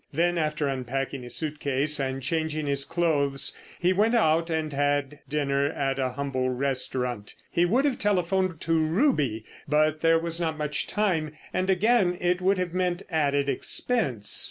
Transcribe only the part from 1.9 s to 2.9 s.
and changing his